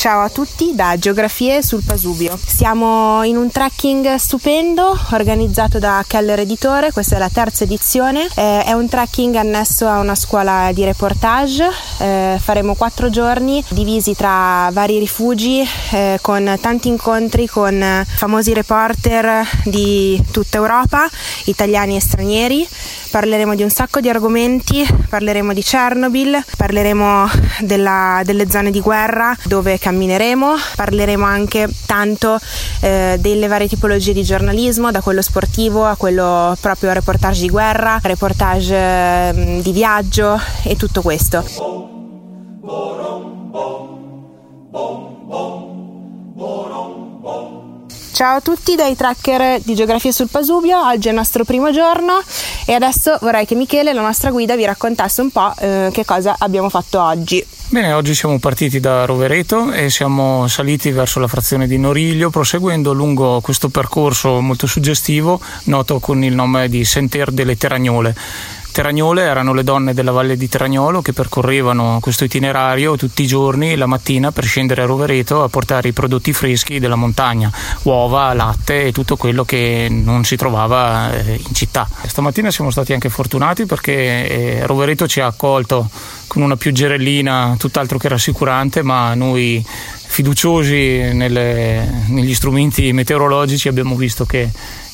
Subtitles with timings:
[0.00, 2.34] Ciao a tutti da Geografie sul Pasubio.
[2.42, 8.26] Siamo in un trekking stupendo organizzato da Keller Editore, questa è la terza edizione.
[8.34, 11.68] Eh, è un trekking annesso a una scuola di reportage.
[12.00, 19.46] Eh, faremo quattro giorni divisi tra vari rifugi eh, con tanti incontri con famosi reporter
[19.64, 21.06] di tutta Europa,
[21.44, 22.66] italiani e stranieri.
[23.10, 27.28] Parleremo di un sacco di argomenti, parleremo di Chernobyl, parleremo
[27.60, 32.38] della, delle zone di guerra dove cammineremo, parleremo anche tanto
[32.80, 37.98] eh, delle varie tipologie di giornalismo, da quello sportivo a quello proprio reportage di guerra,
[38.00, 41.69] reportage eh, di viaggio e tutto questo.
[48.20, 52.22] Ciao a tutti dai tracker di Geografia sul Pasubio, oggi è il nostro primo giorno
[52.66, 56.36] e adesso vorrei che Michele, la nostra guida, vi raccontasse un po' eh, che cosa
[56.38, 57.42] abbiamo fatto oggi.
[57.70, 62.92] Bene, oggi siamo partiti da Rovereto e siamo saliti verso la frazione di Noriglio, proseguendo
[62.92, 68.14] lungo questo percorso molto suggestivo, noto con il nome di Sentier delle Teragnole.
[68.72, 73.76] Teragnole erano le donne della valle di Teragnolo che percorrevano questo itinerario tutti i giorni
[73.76, 77.50] la mattina per scendere a Rovereto a portare i prodotti freschi della montagna,
[77.82, 81.88] uova, latte e tutto quello che non si trovava eh, in città.
[82.06, 85.88] Stamattina siamo stati anche fortunati perché eh, Rovereto ci ha accolto
[86.30, 94.24] con una pioggerellina tutt'altro che rassicurante, ma noi fiduciosi nelle, negli strumenti meteorologici abbiamo visto
[94.26, 94.48] che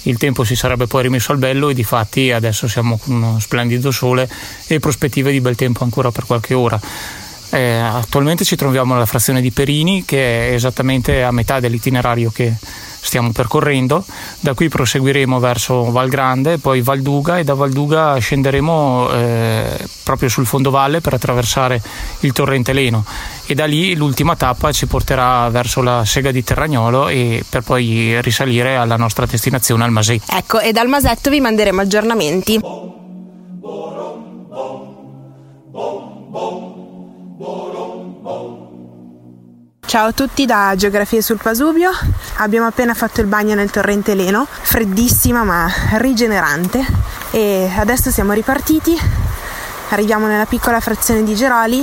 [0.04, 3.38] il tempo si sarebbe poi rimesso al bello e di fatti adesso siamo con uno
[3.38, 4.26] splendido sole
[4.66, 6.80] e prospettive di bel tempo ancora per qualche ora.
[7.50, 12.54] Eh, attualmente ci troviamo nella frazione di Perini che è esattamente a metà dell'itinerario che
[13.06, 14.04] stiamo percorrendo.
[14.40, 20.46] Da qui proseguiremo verso Val Grande, poi Valduga e da Valduga scenderemo eh, proprio sul
[20.46, 21.80] fondovalle per attraversare
[22.20, 23.04] il torrente Leno
[23.46, 28.20] e da lì l'ultima tappa ci porterà verso la sega di Terragnolo e per poi
[28.20, 30.32] risalire alla nostra destinazione al Masetto.
[30.32, 32.60] Ecco, e dal Masetto vi manderemo aggiornamenti.
[39.96, 41.90] Ciao a tutti da Geografie sul Pasubio.
[42.36, 46.84] Abbiamo appena fatto il bagno nel torrente Leno, freddissima ma rigenerante.
[47.30, 48.94] E adesso siamo ripartiti.
[49.88, 51.82] Arriviamo nella piccola frazione di Geroli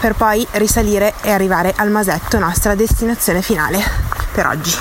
[0.00, 3.84] per poi risalire e arrivare al Masetto, nostra destinazione finale
[4.32, 4.74] per oggi.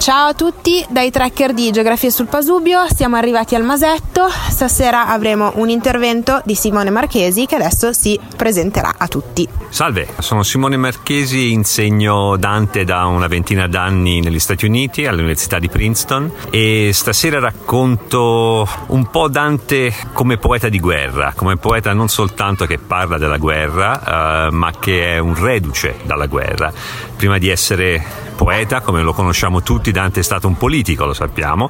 [0.00, 5.52] Ciao a tutti dai tracker di Geografia sul Pasubio, siamo arrivati al Masetto, stasera avremo
[5.56, 9.46] un intervento di Simone Marchesi che adesso si presenterà a tutti.
[9.68, 15.68] Salve, sono Simone Marchesi, insegno Dante da una ventina d'anni negli Stati Uniti all'Università di
[15.68, 22.64] Princeton e stasera racconto un po' Dante come poeta di guerra, come poeta non soltanto
[22.64, 26.72] che parla della guerra, uh, ma che è un reduce dalla guerra.
[27.16, 31.68] Prima di essere poeta, come lo conosciamo tutti, Dante è stato un politico, lo sappiamo,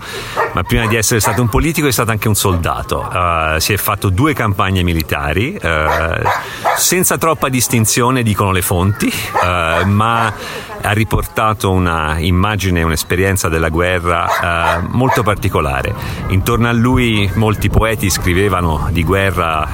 [0.52, 3.10] ma prima di essere stato un politico è stato anche un soldato.
[3.12, 5.68] Uh, si è fatto due campagne militari, uh,
[6.76, 10.32] senza troppa distinzione, dicono le fonti, uh, ma
[10.82, 15.92] ha riportato una immagine, un'esperienza della guerra molto particolare.
[16.28, 19.68] Intorno a lui molti poeti scrivevano di guerra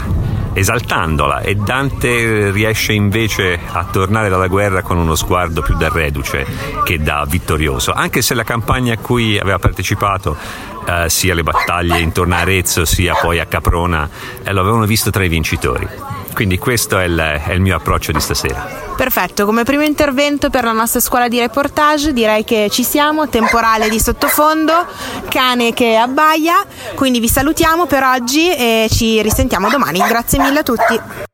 [0.56, 6.46] esaltandola e Dante riesce invece a tornare dalla guerra con uno sguardo più da reduce
[6.82, 10.34] che da vittorioso, anche se la campagna a cui aveva partecipato
[10.86, 14.08] eh, sia le battaglie intorno a Arezzo sia poi a Caprona
[14.42, 16.15] eh, lo avevano visto tra i vincitori.
[16.36, 18.92] Quindi questo è il, è il, mio approccio di stasera.
[18.94, 23.88] Perfetto, come primo intervento per la nostra scuola di reportage direi che ci siamo, temporale
[23.88, 24.84] di sottofondo,
[25.30, 26.62] cane che abbaia,
[26.94, 29.98] quindi vi salutiamo per oggi e ci risentiamo domani.
[30.06, 31.25] Grazie mille a tutti.